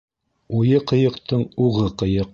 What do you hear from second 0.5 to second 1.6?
Уйы ҡыйыҡтың